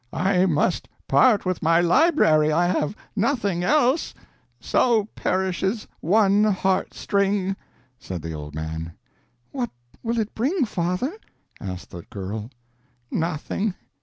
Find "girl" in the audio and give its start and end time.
12.01-12.49